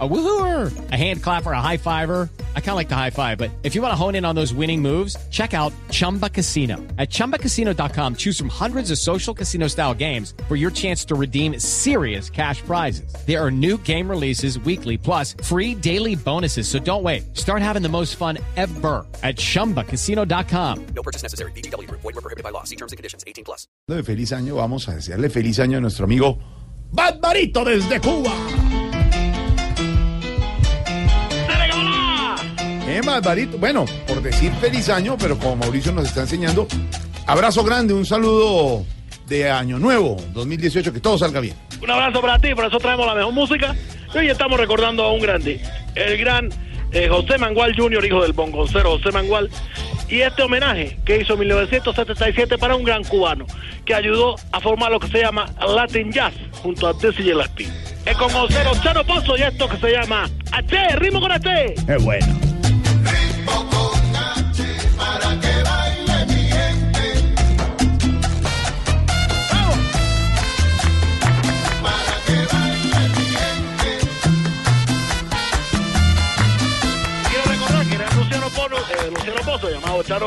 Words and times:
A 0.00 0.08
woohooer, 0.08 0.90
a 0.90 0.96
hand 0.96 1.22
clapper, 1.22 1.52
a 1.52 1.60
high 1.60 1.76
fiver. 1.76 2.28
I 2.56 2.60
kind 2.60 2.70
of 2.70 2.74
like 2.74 2.88
the 2.88 2.96
high 2.96 3.10
five, 3.10 3.38
but 3.38 3.52
if 3.62 3.76
you 3.76 3.80
want 3.80 3.92
to 3.92 3.96
hone 3.96 4.16
in 4.16 4.24
on 4.24 4.34
those 4.34 4.52
winning 4.52 4.82
moves, 4.82 5.16
check 5.30 5.54
out 5.54 5.72
Chumba 5.92 6.28
Casino. 6.28 6.78
At 6.98 7.10
chumbacasino.com, 7.10 8.16
choose 8.16 8.36
from 8.36 8.48
hundreds 8.48 8.90
of 8.90 8.98
social 8.98 9.32
casino 9.32 9.68
style 9.68 9.94
games 9.94 10.34
for 10.48 10.56
your 10.56 10.72
chance 10.72 11.04
to 11.04 11.14
redeem 11.14 11.60
serious 11.60 12.28
cash 12.28 12.60
prizes. 12.62 13.14
There 13.24 13.40
are 13.40 13.52
new 13.52 13.78
game 13.84 14.10
releases 14.10 14.58
weekly, 14.58 14.98
plus 14.98 15.36
free 15.44 15.76
daily 15.76 16.16
bonuses. 16.16 16.66
So 16.66 16.80
don't 16.80 17.04
wait. 17.04 17.36
Start 17.36 17.62
having 17.62 17.82
the 17.82 17.88
most 17.88 18.16
fun 18.16 18.38
ever 18.56 19.06
at 19.22 19.36
chumbacasino.com. 19.36 20.86
No 20.86 21.02
purchase 21.04 21.22
necessary. 21.22 21.52
BGW. 21.52 21.88
Void 21.88 22.02
were 22.02 22.12
prohibited 22.14 22.42
by 22.42 22.50
law. 22.50 22.64
See 22.64 22.76
terms 22.76 22.90
and 22.90 22.96
conditions. 22.96 23.22
18 23.28 23.44
plus. 23.44 23.68
de 23.86 24.02
feliz 24.02 24.32
año, 24.32 24.56
vamos 24.56 24.88
a 24.88 24.94
desearle 24.96 25.30
feliz 25.30 25.60
año 25.60 25.78
a 25.78 25.80
nuestro 25.80 26.04
amigo 26.06 26.38
Barbarito 26.90 27.64
desde 27.64 28.00
Cuba. 28.00 28.32
Bueno, 33.58 33.84
por 34.06 34.22
decir 34.22 34.50
feliz 34.60 34.88
año, 34.88 35.16
pero 35.18 35.38
como 35.38 35.56
Mauricio 35.56 35.92
nos 35.92 36.06
está 36.06 36.22
enseñando, 36.22 36.66
abrazo 37.26 37.62
grande, 37.62 37.92
un 37.92 38.06
saludo 38.06 38.86
de 39.26 39.50
año 39.50 39.78
nuevo, 39.78 40.16
2018, 40.32 40.90
que 40.90 41.00
todo 41.00 41.18
salga 41.18 41.40
bien. 41.40 41.54
Un 41.82 41.90
abrazo 41.90 42.22
para 42.22 42.38
ti, 42.38 42.54
por 42.54 42.64
eso 42.64 42.78
traemos 42.78 43.06
la 43.06 43.14
mejor 43.14 43.34
música. 43.34 43.76
Y 44.14 44.18
hoy 44.18 44.28
estamos 44.28 44.58
recordando 44.58 45.04
a 45.04 45.12
un 45.12 45.20
grande, 45.20 45.60
el 45.94 46.16
gran 46.16 46.48
eh, 46.92 47.08
José 47.08 47.36
Mangual 47.36 47.76
Jr., 47.76 48.06
hijo 48.06 48.22
del 48.22 48.32
bongoncero 48.32 48.92
José 48.92 49.12
Mangual. 49.12 49.50
Y 50.08 50.20
este 50.22 50.42
homenaje 50.42 50.98
que 51.04 51.20
hizo 51.20 51.34
en 51.34 51.40
1977 51.40 52.56
para 52.56 52.74
un 52.74 52.84
gran 52.84 53.04
cubano 53.04 53.46
que 53.84 53.94
ayudó 53.94 54.36
a 54.50 54.60
formar 54.60 54.90
lo 54.90 54.98
que 54.98 55.08
se 55.08 55.20
llama 55.20 55.46
Latin 55.60 56.10
Jazz 56.10 56.32
junto 56.62 56.86
a 56.86 56.94
Dizzy 56.94 57.22
Gillespie. 57.22 57.68
Es 58.06 58.16
con 58.16 58.30
José 58.30 58.62
Chano 58.82 59.04
Pozo 59.04 59.36
y 59.36 59.42
esto 59.42 59.68
que 59.68 59.76
se 59.76 59.92
llama 59.92 60.30
H, 60.52 60.96
ritmo 60.96 61.20
con 61.20 61.32
H. 61.32 61.74
Es 61.86 62.02
bueno. 62.02 62.53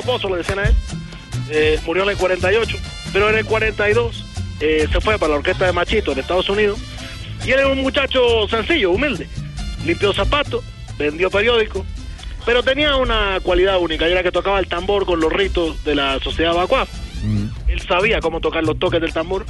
Pozo, 0.08 0.30
le 0.30 0.38
decían 0.38 0.60
a 0.60 0.64
él. 0.64 0.76
Eh, 1.50 1.80
murió 1.86 2.04
en 2.04 2.10
el 2.10 2.18
48, 2.18 2.78
pero 3.14 3.30
en 3.30 3.38
el 3.38 3.46
42 3.46 4.26
eh, 4.62 4.88
se 4.92 5.02
fue 5.02 5.20
para 5.20 5.34
la 5.34 5.38
orquesta 5.40 5.66
de 5.66 5.74
Machito 5.74 6.14
en 6.14 6.20
Estados 6.20 6.50
Unidos. 6.50 6.80
Y 7.46 7.52
él 7.52 7.60
era 7.60 7.68
un 7.68 7.82
muchacho 7.82 8.48
sencillo, 8.48 8.92
humilde. 8.92 9.28
Limpió 9.86 10.14
zapatos, 10.14 10.64
vendió 10.98 11.30
periódicos, 11.30 11.86
pero 12.46 12.64
tenía 12.64 12.96
una 12.96 13.40
cualidad 13.44 13.80
única, 13.80 14.08
y 14.08 14.12
era 14.14 14.24
que 14.24 14.32
tocaba 14.32 14.60
el 14.60 14.68
tambor 14.68 15.06
con 15.06 15.20
los 15.20 15.32
ritos 15.32 15.84
de 15.84 15.96
la 15.96 16.20
sociedad 16.20 16.54
vacua. 16.54 16.88
Él 17.68 17.82
sabía 17.82 18.20
cómo 18.22 18.40
tocar 18.40 18.64
los 18.64 18.80
toques 18.80 19.02
del 19.02 19.14
tambor. 19.14 19.46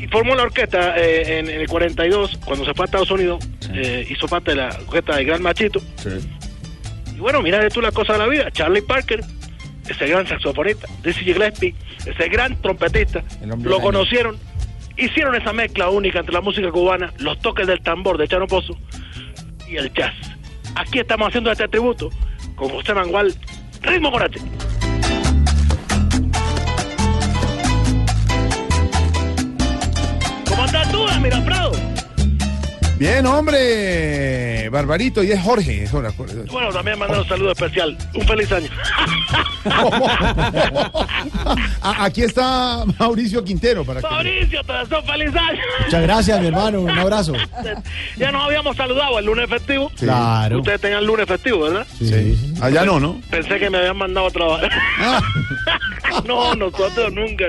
Y 0.00 0.08
formó 0.08 0.34
la 0.34 0.42
orquesta 0.42 0.96
eh, 0.98 1.38
en, 1.38 1.48
en 1.48 1.60
el 1.60 1.68
42, 1.68 2.38
cuando 2.44 2.64
se 2.64 2.74
fue 2.74 2.84
a 2.84 2.86
Estados 2.86 3.10
Unidos, 3.12 3.44
eh, 3.72 4.04
hizo 4.10 4.26
parte 4.26 4.50
de 4.50 4.56
la 4.56 4.68
orquesta 4.86 5.16
de 5.16 5.24
Gran 5.24 5.42
Machito. 5.42 5.80
Y 7.14 7.18
bueno, 7.20 7.40
mira 7.40 7.68
tú 7.68 7.80
la 7.80 7.92
cosa 7.92 8.14
de 8.14 8.18
la 8.18 8.26
vida. 8.26 8.50
Charlie 8.50 8.82
Parker, 8.82 9.22
ese 9.88 10.06
gran 10.06 10.26
saxofonista, 10.26 10.86
Dizzy 11.02 11.24
Gillespie, 11.24 11.74
ese 12.06 12.28
gran 12.28 12.60
trompetista, 12.60 13.22
lo 13.62 13.80
conocieron, 13.80 14.38
hicieron 14.96 15.34
esa 15.34 15.52
mezcla 15.52 15.88
única 15.90 16.20
entre 16.20 16.32
la 16.32 16.40
música 16.40 16.70
cubana, 16.70 17.12
los 17.18 17.38
toques 17.40 17.66
del 17.66 17.82
tambor 17.82 18.18
de 18.18 18.28
Chano 18.28 18.46
Pozo 18.46 18.76
y 19.68 19.76
el 19.76 19.92
jazz. 19.92 20.14
Aquí 20.74 21.00
estamos 21.00 21.28
haciendo 21.28 21.50
este 21.50 21.68
tributo 21.68 22.10
con 22.54 22.68
José 22.70 22.94
Mangual, 22.94 23.34
ritmo 23.82 24.10
corate. 24.10 24.38
¿Cómo 30.48 30.64
estás 30.64 30.92
tú, 30.92 31.06
Mira? 31.20 31.61
Bien, 33.02 33.26
hombre, 33.26 34.68
Barbarito, 34.70 35.24
y 35.24 35.32
es 35.32 35.42
Jorge. 35.42 35.82
es 35.82 35.90
Jorge. 35.90 36.12
Bueno, 36.52 36.68
también 36.68 36.96
mandar 36.96 37.18
un 37.18 37.26
saludo 37.26 37.50
especial. 37.50 37.98
Un 38.14 38.24
feliz 38.24 38.52
año. 38.52 38.68
Aquí 41.82 42.22
está 42.22 42.84
Mauricio 43.00 43.42
Quintero 43.42 43.84
para 43.84 44.00
que... 44.00 44.08
Mauricio, 44.08 44.62
te 44.62 44.72
deseo 44.72 45.02
feliz 45.02 45.34
año. 45.34 45.60
Muchas 45.84 46.02
gracias, 46.02 46.40
mi 46.40 46.46
hermano. 46.46 46.82
Un 46.82 46.96
abrazo. 46.96 47.32
Ya 48.16 48.30
nos 48.30 48.44
habíamos 48.44 48.76
saludado 48.76 49.18
el 49.18 49.24
lunes 49.24 49.50
festivo. 49.50 49.90
Claro. 49.98 50.60
Ustedes 50.60 50.80
tenían 50.80 51.04
lunes 51.04 51.26
festivo, 51.26 51.62
¿verdad? 51.62 51.84
Sí. 51.98 52.54
Allá 52.60 52.84
no, 52.84 53.00
¿no? 53.00 53.20
Pensé 53.30 53.58
que 53.58 53.68
me 53.68 53.78
habían 53.78 53.96
mandado 53.96 54.28
a 54.28 54.30
trabajar. 54.30 54.70
Ah. 55.00 55.20
no, 56.24 56.54
nosotros 56.54 57.12
nunca. 57.12 57.46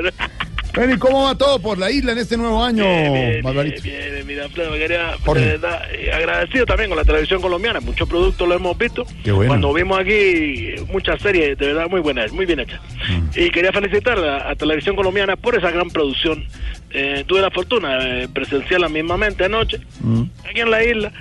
Bueno, 0.76 0.96
¿y 0.96 0.98
cómo 0.98 1.24
va 1.26 1.36
todo 1.36 1.60
por 1.60 1.78
la 1.78 1.92
isla 1.92 2.14
en 2.14 2.18
este 2.18 2.36
nuevo 2.36 2.64
año, 2.64 2.84
Bien, 2.84 3.44
bien, 3.44 3.44
bien, 3.84 4.26
mira, 4.26 4.48
verdad, 4.48 5.82
eh, 5.94 6.12
agradecido 6.12 6.66
también 6.66 6.90
con 6.90 6.98
la 6.98 7.04
televisión 7.06 7.42
colombiana. 7.42 7.80
Muchos 7.80 8.10
productos 8.10 8.48
lo 8.48 8.56
hemos 8.56 8.76
visto. 8.76 9.06
Qué 9.24 9.32
bueno. 9.32 9.50
Cuando 9.50 9.72
vimos 9.74 10.00
aquí 10.00 10.74
muchas 10.92 11.22
series, 11.22 11.58
de 11.60 11.68
verdad, 11.68 11.88
muy 11.90 12.02
buenas, 12.02 12.32
muy 12.32 12.48
bien 12.48 12.60
hechas. 12.62 12.82
Mm. 13.08 13.40
Y 13.40 13.50
quería 13.52 13.72
felicitar 13.72 14.18
a, 14.18 14.50
a 14.50 14.56
Televisión 14.56 14.96
Colombiana 14.96 15.36
por 15.36 15.56
esa 15.56 15.70
gran 15.70 15.90
producción. 15.92 16.44
Eh, 16.90 17.24
tuve 17.28 17.42
la 17.42 17.52
fortuna 17.52 17.98
de 18.00 18.28
presenciarla 18.30 18.90
mismamente 18.90 19.46
anoche, 19.46 19.80
Mm. 20.00 20.24
aquí 20.50 20.60
en 20.62 20.72
la 20.72 20.84
isla. 20.84 21.12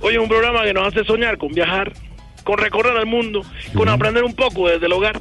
Hoy 0.00 0.14
es 0.14 0.20
un 0.20 0.28
programa 0.28 0.64
que 0.64 0.72
nos 0.72 0.88
hace 0.88 1.04
soñar 1.04 1.36
con 1.36 1.52
viajar, 1.52 1.92
con 2.44 2.56
recorrer 2.58 2.96
el 2.96 3.06
mundo, 3.06 3.42
con 3.74 3.88
aprender 3.90 4.24
un 4.24 4.34
poco 4.34 4.68
desde 4.68 4.86
el 4.86 4.92
hogar. 4.92 5.20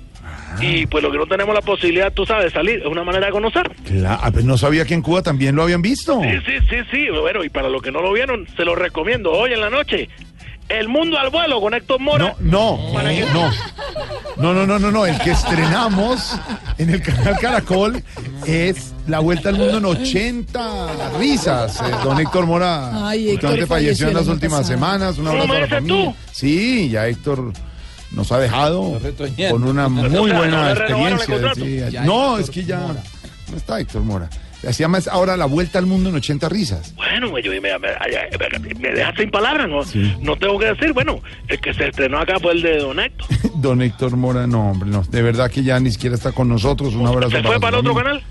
Ah. 0.53 0.63
Y 0.63 0.85
pues 0.88 1.03
lo 1.03 1.12
que 1.12 1.17
no 1.17 1.25
tenemos 1.28 1.53
la 1.56 1.62
posibilidad, 1.62 2.12
tú 2.12 2.25
sabes, 2.25 2.45
de 2.45 2.51
salir, 2.51 2.79
es 2.79 2.85
una 2.85 3.03
manera 3.03 3.28
de 3.28 3.31
conocer. 3.31 3.69
Cla- 3.85 4.19
ah, 4.22 4.31
pues 4.31 4.45
no 4.45 4.57
sabía 4.57 4.85
que 4.85 4.94
en 4.94 5.01
Cuba 5.01 5.22
también 5.22 5.56
lo 5.56 5.63
habían 5.63 5.81
visto. 5.81 6.19
Sí, 6.22 6.29
sí, 6.45 6.66
sí, 6.69 6.75
sí. 6.91 7.07
Bueno, 7.09 7.44
y 7.44 7.50
para 7.50 7.69
los 7.69 7.81
que 7.81 7.91
no 7.91 8.01
lo 8.01 8.12
vieron, 8.13 8.47
se 8.56 8.66
lo 8.66 8.75
recomiendo 8.75 9.31
hoy 9.31 9.53
en 9.53 9.62
la 9.62 9.69
noche. 9.69 10.09
El 10.69 10.88
mundo 10.88 11.17
al 11.17 11.29
vuelo 11.31 11.59
con 11.59 11.73
Héctor 11.73 12.00
Mora. 12.00 12.34
No, 12.39 12.78
no, 12.94 13.01
no. 13.34 13.51
No, 14.38 14.53
no, 14.53 14.66
no, 14.66 14.79
no, 14.79 14.89
no. 14.91 15.06
El 15.06 15.17
que 15.19 15.31
estrenamos 15.31 16.39
en 16.78 16.91
el 16.91 17.01
canal 17.01 17.38
Caracol 17.41 18.01
es 18.47 18.94
La 19.07 19.19
Vuelta 19.19 19.50
al 19.50 19.57
Mundo 19.57 19.79
en 19.79 19.85
80 19.85 21.18
risas. 21.19 21.78
Eh, 21.81 21.83
don 22.06 22.18
Héctor 22.19 22.45
Mora 22.45 23.07
Ay, 23.09 23.31
Héctor 23.31 23.50
falleció 23.51 23.68
falleció 23.68 24.07
en 24.09 24.13
las 24.13 24.28
últimas 24.28 24.59
pasado. 24.62 24.73
semanas. 24.75 25.18
Un 25.18 25.25
¿Cómo 25.25 25.41
abrazo 25.44 25.51
a 25.51 25.56
la 25.56 25.59
me 25.59 25.66
dices 25.66 25.78
familia. 25.79 26.06
tú? 26.06 26.16
Sí, 26.31 26.89
ya 26.89 27.07
Héctor 27.07 27.51
nos 28.12 28.32
ha 28.32 28.40
dejado 28.40 29.00
con 29.50 29.64
una 29.64 29.88
muy 29.88 30.32
buena 30.32 30.46
¿no 30.48 30.66
le 30.66 30.76
renovaron 30.76 31.08
el 31.08 31.14
experiencia. 31.14 32.02
sí. 32.02 32.08
No, 32.08 32.38
es 32.38 32.50
que 32.50 32.64
ya 32.64 32.80
no 33.50 33.58
está 33.58 33.80
Héctor 33.80 34.02
Mora. 34.02 34.30
Se 34.62 34.74
llama 34.74 35.00
ahora 35.10 35.36
La 35.38 35.46
Vuelta 35.46 35.80
al 35.80 35.88
Mundo 35.88 36.10
en 36.10 36.16
80 36.16 36.48
risas. 36.48 36.94
Bueno, 36.96 37.40
yo, 37.40 37.52
me, 37.52 37.62
me, 37.62 37.80
me, 37.80 38.74
me 38.80 38.92
dejas 38.92 39.16
sin 39.18 39.32
palabras, 39.32 39.68
¿no? 39.68 39.82
No 40.22 40.36
tengo 40.36 40.60
que 40.60 40.66
decir, 40.66 40.94
bueno, 40.94 41.20
el 41.48 41.60
que 41.60 41.74
se 41.74 41.88
estrenó 41.88 42.20
acá 42.20 42.40
fue 42.40 42.52
el 42.52 42.62
de 42.62 42.78
Don 42.78 43.00
Héctor. 43.00 43.28
Don 43.56 43.82
Héctor 43.82 44.16
Mora, 44.18 44.46
no, 44.46 44.70
hombre, 44.72 44.90
no. 44.90 45.02
De 45.02 45.22
verdad 45.24 45.50
que 45.50 45.64
ya 45.64 45.80
ni 45.80 45.92
siquiera 45.92 46.16
está 46.16 46.32
con 46.32 46.48
nosotros. 46.48 46.94
Un 46.94 47.08
abrazo 47.08 47.32
¿Se 47.32 47.42
fue 47.42 47.60
para 47.60 47.80
otro 47.80 47.96
canal? 47.96 48.22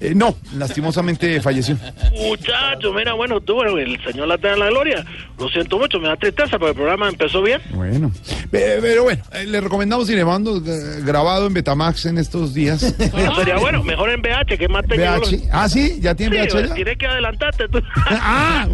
Eh, 0.00 0.14
no, 0.14 0.34
lastimosamente 0.56 1.40
falleció. 1.42 1.76
Muchacho, 2.16 2.92
mira, 2.94 3.12
bueno, 3.12 3.40
tú, 3.40 3.54
bueno, 3.54 3.76
el 3.76 4.02
Señor 4.02 4.28
la 4.28 4.38
tenga 4.38 4.54
en 4.54 4.60
la 4.60 4.66
gloria. 4.70 5.04
Lo 5.38 5.48
siento 5.50 5.78
mucho, 5.78 6.00
me 6.00 6.08
da 6.08 6.16
tristeza, 6.16 6.58
pero 6.58 6.68
el 6.68 6.74
programa 6.74 7.08
empezó 7.08 7.42
bien. 7.42 7.60
Bueno, 7.74 8.10
Pe- 8.50 8.78
pero 8.80 9.02
bueno, 9.04 9.22
eh, 9.32 9.44
le 9.46 9.60
recomendamos 9.60 10.08
y 10.08 10.14
le 10.16 10.24
mando 10.24 10.56
eh, 10.56 11.02
grabado 11.04 11.46
en 11.46 11.52
Betamax 11.54 12.06
en 12.06 12.18
estos 12.18 12.54
días. 12.54 12.94
Bueno, 13.12 13.34
sería 13.36 13.56
bueno, 13.58 13.82
mejor 13.82 14.08
en 14.10 14.20
VH, 14.20 14.56
que 14.56 14.68
más 14.68 14.84
VH. 14.84 14.88
tecnológico. 14.88 15.46
Ah, 15.52 15.68
sí, 15.68 15.98
ya 16.00 16.14
tiene 16.14 16.36
Sí, 16.48 16.56
VH. 16.56 16.68
ya? 16.68 16.74
tienes 16.74 16.96
que 16.98 17.06
adelantarte 17.06 17.68
tú. 17.68 17.82
Ah, 18.10 18.66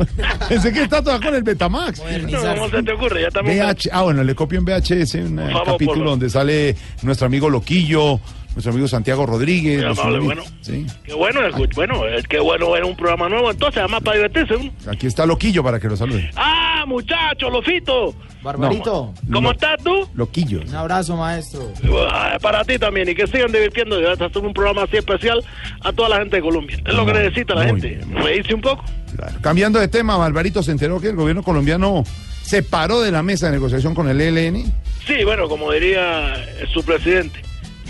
pensé 0.48 0.72
que 0.72 0.82
está 0.82 1.02
todavía 1.02 1.26
con 1.26 1.34
el 1.36 1.42
Betamax. 1.42 2.00
No, 2.30 2.40
¿Cómo 2.54 2.70
se 2.70 2.82
te 2.82 2.92
ocurre? 2.92 3.22
Ya 3.22 3.28
estamos... 3.28 3.50
VH, 3.52 3.88
ah, 3.92 4.02
bueno, 4.02 4.22
le 4.22 4.34
copio 4.34 4.58
en 4.58 4.64
VHS 4.64 5.14
un 5.16 5.38
eh, 5.40 5.50
favor, 5.52 5.66
capítulo 5.72 6.10
donde 6.10 6.30
sale 6.30 6.76
nuestro 7.02 7.26
amigo 7.26 7.48
Loquillo, 7.50 8.20
nuestro 8.56 8.72
amigo 8.72 8.88
Santiago 8.88 9.26
Rodríguez. 9.26 9.82
Nuestro 9.84 10.04
amable, 10.08 10.24
bueno. 10.24 10.42
Sí, 10.62 10.86
Qué 11.04 11.12
bueno, 11.12 11.40
bueno, 11.74 12.00
que 12.28 12.40
bueno 12.40 12.70
ver 12.72 12.84
un 12.84 12.96
programa 12.96 13.28
nuevo, 13.28 13.50
entonces, 13.50 13.78
además 13.78 14.02
para 14.02 14.16
divertirse. 14.16 14.72
aquí 14.90 15.06
está 15.06 15.26
Loquillo 15.26 15.62
para 15.62 15.78
que 15.78 15.86
lo 15.88 15.96
salude. 15.96 16.30
Ah, 16.36 16.84
muchacho, 16.86 17.50
Lofito, 17.50 18.14
Barbarito, 18.42 19.12
¿cómo 19.30 19.48
Lo- 19.48 19.52
estás 19.52 19.76
tú? 19.84 20.08
Loquillo. 20.14 20.62
un 20.66 20.74
abrazo, 20.74 21.16
maestro. 21.16 21.70
Ah, 22.10 22.38
Para 22.40 22.64
ti 22.64 22.78
también, 22.78 23.08
y 23.10 23.14
que 23.14 23.26
sigan 23.26 23.52
divirtiendo, 23.52 24.00
vas 24.02 24.20
a 24.20 24.24
hacer 24.24 24.42
un 24.42 24.54
programa 24.54 24.84
así 24.84 24.96
especial 24.96 25.44
a 25.82 25.92
toda 25.92 26.08
la 26.08 26.16
gente 26.18 26.36
de 26.36 26.42
Colombia. 26.42 26.78
Es 26.84 26.94
lo 26.94 27.04
que 27.04 27.12
necesita 27.12 27.54
la 27.54 27.66
gente, 27.66 27.88
bien. 27.88 28.14
reírse 28.16 28.54
un 28.54 28.62
poco. 28.62 28.82
Claro. 29.16 29.34
Cambiando 29.42 29.78
de 29.78 29.88
tema, 29.88 30.16
Barbarito 30.16 30.62
se 30.62 30.70
enteró 30.72 30.98
que 31.00 31.08
el 31.08 31.16
gobierno 31.16 31.42
colombiano 31.42 32.04
se 32.42 32.62
paró 32.62 33.00
de 33.02 33.10
la 33.12 33.22
mesa 33.22 33.46
de 33.46 33.52
negociación 33.52 33.94
con 33.94 34.08
el 34.08 34.18
ELN. 34.20 34.72
Sí, 35.06 35.24
bueno, 35.24 35.48
como 35.48 35.70
diría 35.72 36.34
su 36.72 36.82
presidente, 36.84 37.40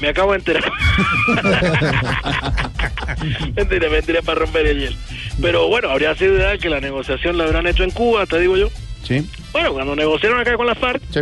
me 0.01 0.09
acabo 0.09 0.33
de 0.33 0.39
enterar. 0.39 0.65
mentira, 3.57 3.89
mentira 3.89 4.23
para 4.23 4.41
romper 4.41 4.67
el 4.67 4.79
hielo. 4.81 4.97
Pero 5.41 5.69
bueno, 5.69 5.91
habría 5.91 6.15
sido 6.15 6.35
ideal 6.37 6.59
que 6.59 6.69
la 6.71 6.81
negociación 6.81 7.37
la 7.39 7.45
habrán 7.45 7.67
hecho 7.67 7.85
en 7.85 7.91
Cuba, 7.91 8.27
te 8.27 8.39
digo 8.41 8.57
yo. 8.57 8.69
Sí, 9.03 9.25
Bueno, 9.53 9.73
cuando 9.73 9.95
negociaron 9.95 10.41
acá 10.41 10.57
con 10.57 10.67
la 10.67 10.75
FARC, 10.75 11.01
sí. 11.11 11.21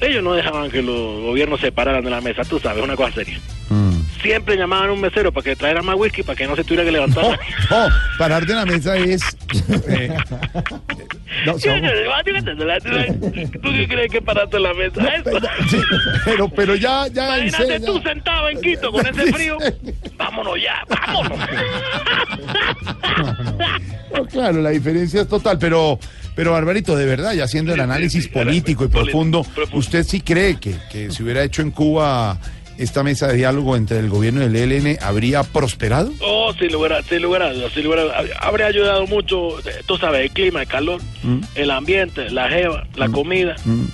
ellos 0.00 0.22
no 0.22 0.34
dejaban 0.34 0.70
que 0.70 0.82
los 0.82 1.20
gobiernos 1.22 1.60
se 1.60 1.72
pararan 1.72 2.04
de 2.04 2.10
la 2.10 2.20
mesa, 2.20 2.44
tú 2.44 2.60
sabes, 2.60 2.84
una 2.84 2.94
cosa 2.96 3.12
seria. 3.12 3.40
Mm. 3.70 3.91
Siempre 4.22 4.56
llamaban 4.56 4.88
a 4.90 4.92
un 4.92 5.00
mesero 5.00 5.32
para 5.32 5.44
que 5.44 5.56
trajera 5.56 5.82
más 5.82 5.96
whisky 5.96 6.22
para 6.22 6.36
que 6.36 6.46
no 6.46 6.54
se 6.56 6.62
tuviera 6.64 6.84
que 6.84 6.92
levantar. 6.92 7.24
No, 7.70 7.88
no, 7.88 7.94
parar 8.18 8.46
de 8.46 8.54
la 8.54 8.64
mesa 8.64 8.96
es. 8.96 9.22
eh, 9.88 10.08
no, 11.46 11.58
somos- 11.58 11.80
¿Tú 13.62 13.70
qué 13.72 13.88
crees 13.88 14.10
que 14.12 14.22
paraste 14.22 14.56
en 14.58 14.62
la 14.62 14.74
mesa? 14.74 15.02
Eso. 15.16 15.30
sí, 15.68 15.76
pero, 16.24 16.48
pero 16.48 16.74
ya, 16.76 17.08
ya. 17.08 17.38
Imagínate 17.38 17.80
tú 17.80 17.98
ya. 18.00 18.10
sentado 18.10 18.48
en 18.48 18.60
Quito 18.60 18.92
con 18.92 19.06
ese 19.06 19.32
frío. 19.32 19.58
Vámonos 20.16 20.54
ya, 20.62 20.84
vámonos. 20.88 21.38
No, 24.14 24.26
claro, 24.26 24.60
la 24.60 24.70
diferencia 24.70 25.22
es 25.22 25.28
total, 25.28 25.58
pero, 25.58 25.98
pero 26.34 26.52
Barbarito, 26.52 26.94
de 26.96 27.06
verdad, 27.06 27.32
ya 27.32 27.44
haciendo 27.44 27.72
el 27.74 27.80
análisis 27.80 28.28
político 28.28 28.84
y 28.84 28.88
profundo. 28.88 29.44
¿usted 29.72 30.04
sí 30.04 30.20
cree 30.20 30.60
que, 30.60 30.76
que 30.90 31.10
si 31.10 31.22
hubiera 31.22 31.42
hecho 31.42 31.62
en 31.62 31.70
Cuba 31.70 32.38
esta 32.82 33.02
mesa 33.02 33.28
de 33.28 33.36
diálogo 33.36 33.76
entre 33.76 33.98
el 33.98 34.08
gobierno 34.08 34.42
y 34.42 34.44
el 34.46 34.56
ELN, 34.56 34.98
habría 35.02 35.42
prosperado? 35.42 36.12
Oh, 36.20 36.52
sin 36.58 36.72
lugar 36.72 36.92
a, 36.94 37.02
sin 37.02 37.22
lugar 37.22 37.42
a 37.42 37.52
dudas, 37.52 37.72
sin 37.72 37.84
lugar 37.84 38.00
a 38.00 38.02
dudas. 38.02 38.30
Habría 38.40 38.66
ayudado 38.66 39.06
mucho, 39.06 39.58
eh, 39.60 39.82
tú 39.86 39.96
sabes, 39.96 40.22
el 40.22 40.30
clima, 40.30 40.62
el 40.62 40.68
calor, 40.68 41.00
Mm. 41.22 41.40
el 41.54 41.70
ambiente, 41.70 42.30
la 42.30 42.48
jeva, 42.48 42.86
la 42.96 43.08
comida. 43.08 43.54
Mm. 43.64 43.84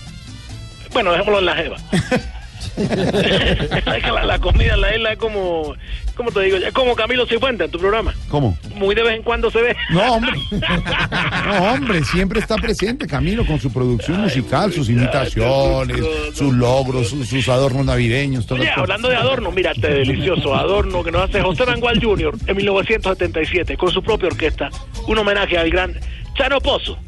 Bueno, 0.92 1.10
dejémoslo 1.12 1.38
en 1.40 1.44
la 1.46 1.54
jeva. 1.56 1.76
La, 4.14 4.24
la 4.24 4.38
comida 4.38 4.74
en 4.74 4.80
la 4.80 4.94
isla 4.94 5.12
es 5.12 5.18
como, 5.18 5.74
¿cómo 6.14 6.30
te 6.30 6.40
digo? 6.40 6.56
Es 6.56 6.72
como 6.72 6.94
Camilo 6.94 7.26
Cifuentes 7.26 7.66
en 7.66 7.70
tu 7.70 7.78
programa. 7.78 8.14
¿Cómo? 8.28 8.56
Muy 8.74 8.94
de 8.94 9.02
vez 9.02 9.16
en 9.16 9.22
cuando 9.22 9.50
se 9.50 9.60
ve. 9.60 9.76
No, 9.90 10.14
hombre. 10.14 10.32
No, 10.50 11.72
hombre, 11.72 12.04
siempre 12.04 12.40
está 12.40 12.56
presente 12.56 13.06
Camilo 13.06 13.44
con 13.46 13.60
su 13.60 13.72
producción 13.72 14.22
musical, 14.22 14.72
sus 14.72 14.88
imitaciones, 14.88 15.98
sus 16.34 16.52
logros, 16.52 17.08
sus, 17.08 17.28
sus 17.28 17.48
adornos 17.48 17.84
navideños, 17.84 18.46
todo 18.46 18.60
Oye, 18.60 18.70
hablando 18.74 19.08
de 19.08 19.16
adorno, 19.16 19.50
mira 19.50 19.72
este 19.72 19.88
delicioso 19.88 20.54
adorno 20.54 21.02
que 21.02 21.10
nos 21.10 21.28
hace 21.28 21.40
José 21.40 21.66
Mangual 21.66 22.02
Jr. 22.02 22.34
en 22.46 22.56
1977 22.56 23.76
con 23.76 23.90
su 23.90 24.02
propia 24.02 24.28
orquesta. 24.28 24.70
Un 25.06 25.18
homenaje 25.18 25.58
al 25.58 25.70
gran 25.70 25.94
Chano 26.34 26.60
Pozo. 26.60 26.98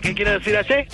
Qué 0.00 0.14
quiere 0.14 0.32
decir 0.38 0.56
H. 0.56 0.86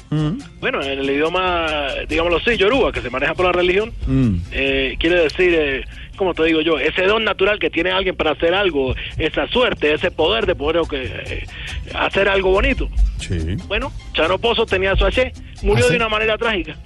Bueno, 0.60 0.82
en 0.82 0.98
el 0.98 1.10
idioma, 1.10 1.88
digámoslo 2.08 2.38
así, 2.38 2.56
yoruba, 2.56 2.92
que 2.92 3.00
se 3.00 3.10
maneja 3.10 3.34
por 3.34 3.46
la 3.46 3.52
religión, 3.52 3.92
Mm. 4.06 4.36
eh, 4.52 4.96
quiere 4.98 5.22
decir, 5.22 5.54
eh, 5.54 5.84
como 6.16 6.32
te 6.34 6.44
digo 6.44 6.60
yo, 6.62 6.78
ese 6.78 7.02
don 7.02 7.24
natural 7.24 7.58
que 7.58 7.70
tiene 7.70 7.90
alguien 7.90 8.16
para 8.16 8.32
hacer 8.32 8.54
algo, 8.54 8.94
esa 9.18 9.46
suerte, 9.48 9.92
ese 9.92 10.10
poder 10.10 10.46
de 10.46 10.54
poder 10.54 10.82
que, 10.88 11.04
eh, 11.04 11.46
hacer 11.94 12.28
algo 12.28 12.50
bonito. 12.50 12.88
Sí. 13.18 13.56
Bueno, 13.68 13.92
Chano 14.14 14.38
Pozo 14.38 14.64
tenía 14.66 14.96
su 14.96 15.04
H, 15.06 15.32
murió 15.62 15.84
¿Ah, 15.84 15.88
sí? 15.88 15.92
de 15.92 15.96
una 15.98 16.08
manera 16.08 16.38
trágica. 16.38 16.76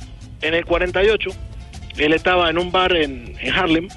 En 0.42 0.54
el 0.54 0.64
48, 0.64 1.30
él 1.98 2.12
estaba 2.12 2.50
en 2.50 2.58
un 2.58 2.72
bar 2.72 2.94
en, 2.96 3.34
en 3.40 3.52
Harlem, 3.54 3.88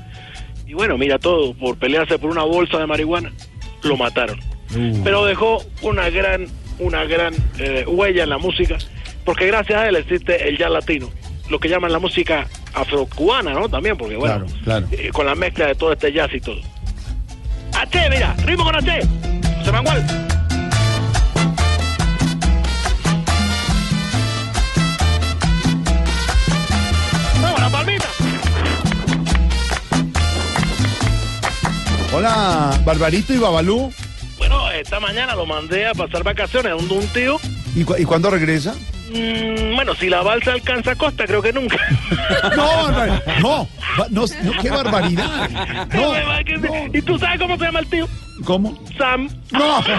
y 0.68 0.74
bueno, 0.74 0.98
mira 0.98 1.18
todo, 1.20 1.54
por 1.54 1.78
pelearse 1.78 2.18
por 2.20 2.30
una 2.30 2.44
bolsa 2.44 2.78
de 2.80 2.86
marihuana, 2.88 3.32
lo 3.84 3.98
mataron. 3.98 4.40
Uh. 4.76 5.04
Pero 5.04 5.26
dejó 5.26 5.64
una 5.82 6.10
gran, 6.10 6.48
una 6.80 7.04
gran 7.06 7.34
eh, 7.60 7.86
huella 7.88 8.24
en 8.24 8.30
la 8.30 8.38
música, 8.38 8.78
porque 9.26 9.48
gracias 9.48 9.80
a 9.80 9.88
él 9.90 9.96
existe 9.96 10.48
el 10.50 10.58
jazz 10.58 10.72
latino, 10.72 11.10
lo 11.50 11.60
que 11.60 11.70
llaman 11.70 11.92
la 11.92 12.00
música 12.00 12.48
afrocubana, 12.74 13.54
¿no? 13.54 13.70
También, 13.70 13.98
porque 13.98 14.16
bueno, 14.16 14.46
Claro, 14.46 14.60
claro. 14.64 14.88
eh, 14.92 15.10
con 15.14 15.26
la 15.26 15.36
mezcla 15.36 15.68
de 15.68 15.76
todo 15.76 15.94
este 15.94 16.12
jazz 16.12 16.30
y 16.34 16.40
todo. 16.42 16.60
H, 17.76 18.10
mira, 18.10 18.36
ritmo 18.46 18.64
con 18.64 18.76
H, 18.76 19.00
José 19.60 19.72
Manuel. 19.72 20.04
Vamos, 27.42 27.60
la 27.60 27.70
palmita. 27.70 28.06
Hola, 32.14 32.80
Barbarito 32.86 33.34
y 33.34 33.38
Babalú. 33.38 33.92
Esta 34.84 35.00
mañana 35.00 35.34
lo 35.34 35.46
mandé 35.46 35.86
a 35.88 35.94
pasar 35.94 36.24
vacaciones 36.26 36.74
a 36.74 36.76
un, 36.76 36.92
un 36.92 37.08
tío. 37.08 37.38
¿Y, 37.74 37.86
cu- 37.86 37.96
y 37.98 38.04
cuándo 38.04 38.30
regresa? 38.30 38.76
Mm, 39.10 39.76
bueno, 39.76 39.94
si 39.96 40.10
la 40.10 40.22
balsa 40.22 40.54
alcanza 40.54 40.92
a 40.92 40.96
costa, 40.96 41.26
creo 41.26 41.42
que 41.42 41.54
nunca. 41.54 41.78
No, 42.56 42.92
no, 42.92 43.06
no, 43.42 43.68
no, 44.10 44.26
no, 44.44 44.62
qué 44.62 44.70
barbaridad. 44.70 45.50
No, 45.94 46.14
no. 46.14 46.98
¿Y 46.98 47.02
tú 47.02 47.18
sabes 47.20 47.40
cómo 47.40 47.58
se 47.58 47.66
llama 47.66 47.80
el 47.80 47.88
tío? 47.88 48.08
¿Cómo? 48.46 48.78
Sam. 48.98 49.30
No. 49.52 49.84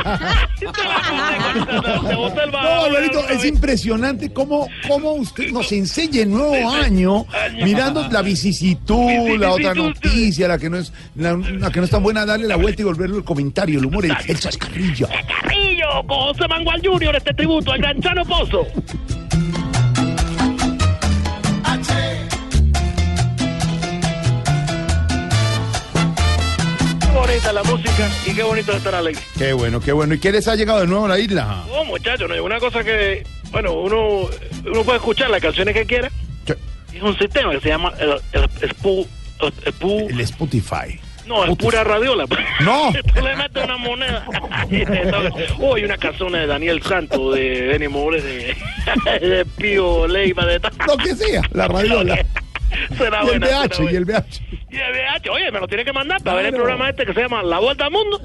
No, 2.13 2.23
otra 2.23 3.35
es 3.35 3.45
impresionante 3.45 4.33
cómo, 4.33 4.69
cómo 4.89 5.13
usted 5.13 5.51
nos 5.51 5.71
enseña 5.73 6.23
el 6.23 6.31
nuevo 6.31 6.71
año, 6.71 7.27
mirando 7.63 8.09
la 8.09 8.23
vicisitud, 8.23 9.37
la 9.39 9.51
otra 9.53 9.75
noticia, 9.75 10.49
la 10.49 10.59
que 10.59 10.71
no 10.71 10.79
es, 10.79 10.93
la, 11.17 11.35
la 11.37 11.71
que 11.71 11.81
no 11.81 11.85
es 11.85 11.91
tan 11.91 12.03
buena, 12.03 12.25
darle 12.25 12.47
la 12.47 12.57
vuelta 12.57 12.83
y 12.83 12.85
volverle 12.85 13.19
el 13.19 13.25
comentario, 13.25 13.79
el 13.79 13.87
humor, 13.87 14.07
el, 14.07 14.17
el 14.27 14.39
chascarrillo. 14.39 15.09
Con 16.03 16.19
José 16.19 16.49
Mangual 16.49 16.81
Jr., 16.85 17.17
este 17.17 17.33
tributo 17.35 17.73
al 17.73 17.79
gran 17.79 18.01
Chano 18.01 18.25
Pozo. 18.25 18.67
Qué 27.01 27.11
bonita 27.21 27.53
la 27.53 27.63
música 27.63 28.11
y 28.27 28.35
qué 28.35 28.43
bonito 28.43 28.73
es 28.73 28.79
estar 28.79 28.95
alegre. 28.95 29.23
Qué 29.39 29.53
bueno, 29.53 29.81
qué 29.81 29.93
bueno. 29.93 30.15
¿Y 30.15 30.19
qué 30.19 30.33
les 30.33 30.49
ha 30.49 30.57
llegado 30.57 30.81
de 30.81 30.87
nuevo 30.87 31.07
a 31.07 31.09
la 31.09 31.19
isla? 31.19 31.65
Oh, 31.71 31.85
muchachos, 31.85 32.29
no 32.29 32.35
hay 32.35 32.41
una 32.41 32.59
cosa 32.59 32.83
que, 32.83 33.25
bueno, 33.51 33.73
uno, 33.73 34.29
uno 34.67 34.83
puede 34.85 34.99
escuchar 34.99 35.31
las 35.31 35.41
canciones 35.41 35.75
que 35.75 35.85
quiera. 35.87 36.11
Es 36.93 37.03
un 37.03 37.17
sistema 37.19 37.51
que 37.53 37.61
se 37.61 37.69
llama 37.69 37.93
el, 37.99 38.11
el, 38.33 38.49
Spu- 38.71 39.07
el 39.41 39.75
Spu- 39.75 40.11
El 40.11 40.21
Spotify. 40.21 41.01
No, 41.27 41.45
es 41.45 41.57
pura 41.57 41.85
radiola. 41.85 42.25
No. 42.61 42.93
Tú 43.15 43.21
le 43.25 43.37
metes 43.37 43.65
una 43.65 43.77
moneda. 43.77 44.25
y 44.71 44.85
toca. 44.85 45.31
Oh, 45.61 45.79
y 45.79 45.85
una 45.85 45.97
canción 45.97 46.33
de 46.33 46.47
Daniel 46.47 46.83
Santos, 46.83 47.35
de 47.35 47.63
Benny 47.63 47.89
More, 47.89 48.21
de, 48.21 48.57
de 49.21 49.45
Pío 49.45 50.07
Leiva, 50.07 50.45
de 50.47 50.61
tal. 50.61 50.73
Lo 50.87 50.97
que 50.97 51.15
sea, 51.15 51.43
la 51.53 51.69
radiola. 51.69 52.17
Será 52.99 53.21
Y 53.25 53.29
el 53.29 53.39
buena, 53.39 53.47
será 53.47 53.61
BH, 53.67 53.79
y 53.79 53.83
buena. 53.83 53.99
el 53.99 54.05
BH. 54.05 54.41
Y 54.71 54.77
el 54.77 54.93
VH, 54.93 55.31
oye, 55.31 55.53
me 55.53 55.61
lo 55.61 55.69
tiene 55.69 55.85
que 55.85 55.93
mandar 55.93 56.21
para 56.23 56.39
ver 56.39 56.47
el 56.47 56.55
programa 56.55 56.91
este 56.91 57.07
que 57.07 57.15
se 57.15 57.21
llama 57.21 57.43
La 57.45 57.61
Vuelta 57.61 57.85
al 57.85 57.93
Mundo. 57.93 58.21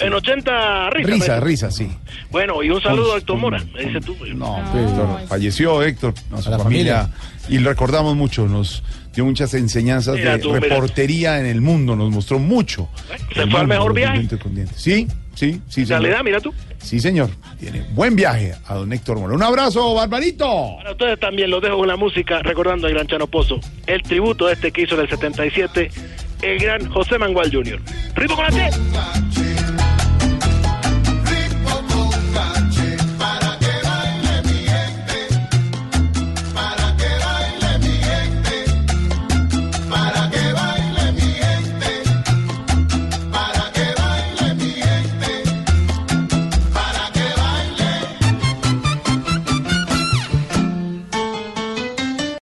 En 0.00 0.12
80 0.12 0.90
risas. 0.90 1.12
Risa, 1.12 1.40
risa, 1.40 1.70
sí. 1.70 1.88
Bueno, 2.30 2.62
y 2.62 2.70
un 2.70 2.82
saludo 2.82 3.14
a 3.14 3.18
Héctor 3.18 3.36
Mora, 3.38 3.62
me 3.74 3.84
dice 3.84 4.00
tú. 4.00 4.16
No, 4.34 4.60
pues, 4.72 4.90
Héctor, 4.90 5.20
falleció 5.28 5.82
Héctor, 5.82 6.14
a 6.32 6.42
su 6.42 6.52
A 6.52 6.58
familia, 6.58 7.10
y 7.48 7.58
lo 7.58 7.70
recordamos 7.70 8.16
mucho, 8.16 8.48
nos 8.48 8.82
dio 9.14 9.24
muchas 9.24 9.54
enseñanzas 9.54 10.16
Mira 10.16 10.32
de 10.32 10.38
tú, 10.40 10.48
mira. 10.48 10.60
reportería 10.60 11.38
en 11.38 11.46
el 11.46 11.60
mundo, 11.60 11.94
nos 11.94 12.10
mostró 12.10 12.38
mucho. 12.38 12.88
Se 13.32 13.42
El 13.42 13.50
fue 13.50 13.60
al 13.60 13.68
mejor 13.68 13.94
viaje. 13.94 14.26
Sí, 14.74 15.06
sí, 15.34 15.60
sí, 15.68 15.84
realidad, 15.84 16.22
mira 16.24 16.40
tú. 16.40 16.52
Sí, 16.78 16.98
señor. 17.00 17.30
Tiene 17.58 17.82
buen 17.92 18.16
viaje 18.16 18.54
a 18.66 18.74
don 18.74 18.92
Héctor 18.92 19.18
Mora. 19.18 19.34
Un 19.34 19.42
abrazo, 19.42 19.94
Barbarito. 19.94 20.76
Para 20.78 20.90
ustedes 20.92 21.20
también 21.20 21.50
los 21.50 21.62
dejo 21.62 21.78
con 21.78 21.88
la 21.88 21.96
música, 21.96 22.40
recordando 22.42 22.86
al 22.88 22.94
gran 22.94 23.06
Chano 23.06 23.26
Pozo. 23.26 23.60
El 23.86 24.02
tributo 24.02 24.50
este 24.50 24.72
que 24.72 24.82
hizo 24.82 24.96
en 24.96 25.02
el 25.02 25.08
77, 25.08 25.90
el 26.42 26.58
gran 26.58 26.86
José 26.90 27.16
Mangual 27.18 27.50
Jr. 27.52 27.80
¡Ritmo 28.16 28.36
con 28.36 28.44
la 28.44 28.50
T! 28.50 28.70